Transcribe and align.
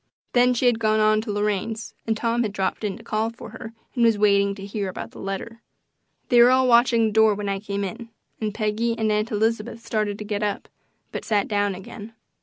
Then 0.33 0.55
she 0.55 0.65
had 0.65 0.79
gone 0.79 0.99
on 0.99 1.21
to 1.21 1.31
Lorraine's 1.31 1.93
and 2.07 2.17
Tom 2.17 2.41
had 2.41 2.51
dropped 2.53 2.83
in 2.83 2.97
to 2.97 3.03
call 3.03 3.29
for 3.29 3.51
her 3.51 3.71
and 3.93 4.03
was 4.03 4.17
waiting 4.17 4.55
to 4.55 4.65
hear 4.65 4.89
about 4.89 5.11
the 5.11 5.19
letter. 5.19 5.61
They 6.29 6.41
were 6.41 6.49
all 6.49 6.67
watching 6.67 7.05
the 7.05 7.11
door 7.11 7.35
when 7.35 7.47
I 7.47 7.59
came 7.59 7.83
in, 7.83 8.09
and 8.39 8.51
Peggy 8.51 8.97
and 8.97 9.11
Aunt 9.11 9.29
Elizabeth 9.29 9.85
started 9.85 10.17
to 10.17 10.25
get 10.25 10.41
up, 10.41 10.67
but 11.11 11.23
sat 11.23 11.47
down 11.47 11.75
again. 11.75 12.13